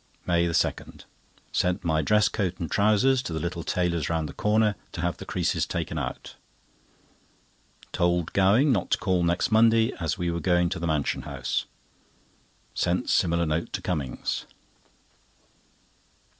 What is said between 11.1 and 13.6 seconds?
House. Sent similar